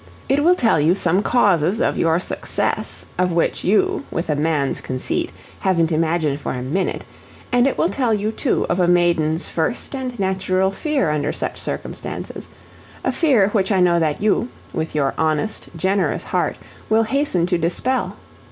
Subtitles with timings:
[0.27, 4.81] It will tell you some causes of your success of which you, with a man's
[4.81, 7.05] conceit, haven't imagined for a minute,
[7.51, 11.59] and it will tell you, too, of a maiden's first and natural fear under such
[11.61, 12.49] circumstances,
[13.03, 16.55] a fear which I know that you, with your honest, generous heart,
[16.89, 18.15] will hasten to dispel.